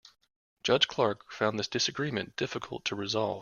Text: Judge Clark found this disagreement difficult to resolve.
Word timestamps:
Judge 0.63 0.87
Clark 0.87 1.31
found 1.31 1.59
this 1.59 1.67
disagreement 1.67 2.35
difficult 2.35 2.83
to 2.85 2.95
resolve. 2.95 3.39